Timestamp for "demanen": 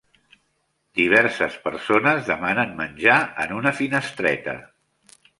2.29-2.73